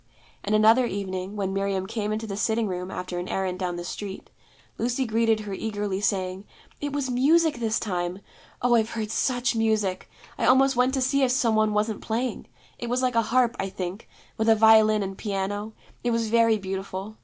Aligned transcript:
And 0.43 0.55
another 0.55 0.87
evening, 0.87 1.35
when 1.35 1.53
Miriam 1.53 1.85
came 1.85 2.11
into 2.11 2.25
the 2.25 2.35
sitting 2.35 2.65
room 2.67 2.89
after 2.89 3.19
an 3.19 3.27
errand 3.29 3.59
down 3.59 3.75
the 3.75 3.83
street, 3.83 4.31
Lucy 4.79 5.05
greeted 5.05 5.41
her 5.41 5.53
eagerly, 5.53 6.01
saying, 6.01 6.45
'It 6.79 6.91
was 6.91 7.11
music 7.11 7.59
this 7.59 7.79
time. 7.79 8.17
Oh, 8.63 8.73
I've 8.73 8.89
heard 8.89 9.11
such 9.11 9.55
music! 9.55 10.09
I 10.39 10.45
almost 10.47 10.75
went 10.75 10.95
to 10.95 11.01
see 11.01 11.21
if 11.21 11.29
some 11.29 11.53
one 11.53 11.71
wasn't 11.73 12.01
playing. 12.01 12.47
It 12.79 12.89
was 12.89 13.03
like 13.03 13.13
a 13.13 13.21
harp, 13.21 13.55
I 13.59 13.69
think, 13.69 14.09
with 14.39 14.49
a 14.49 14.55
violin 14.55 15.03
and 15.03 15.15
piano: 15.19 15.73
it 16.03 16.09
was 16.09 16.29
very 16.29 16.57
beautiful. 16.57 17.17